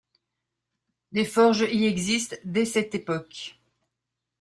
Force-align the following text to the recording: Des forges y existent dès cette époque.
Des 1.11 1.25
forges 1.25 1.67
y 1.71 1.85
existent 1.85 2.35
dès 2.43 2.65
cette 2.65 2.95
époque. 2.95 3.59